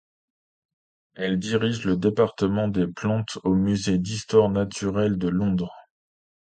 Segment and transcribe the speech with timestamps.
[1.13, 5.75] Elle dirige le département des plantes au musée d'histoire naturelle de Londres.